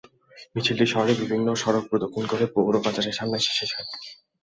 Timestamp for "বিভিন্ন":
1.21-1.47